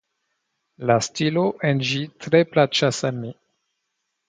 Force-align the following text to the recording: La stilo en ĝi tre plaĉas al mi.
La 0.91 0.95
stilo 1.07 1.43
en 1.69 1.85
ĝi 1.91 2.01
tre 2.25 2.43
plaĉas 2.55 3.05
al 3.13 3.21
mi. 3.23 3.33